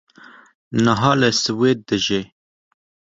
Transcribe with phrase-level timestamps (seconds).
[0.83, 2.21] niha li Swêd dijî